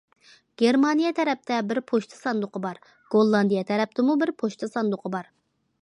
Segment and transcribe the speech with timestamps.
[0.61, 2.81] گېرمانىيە تەرەپتە بىر پوچتا ساندۇقى بار،
[3.17, 5.33] گوللاندىيە تەرەپتىمۇ بىر پوچتا ساندۇقى بار.